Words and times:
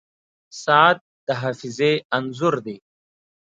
•ساعت 0.63 0.97
د 1.27 1.29
حافظې 1.41 1.93
انځور 2.17 2.55
دی. 2.65 2.77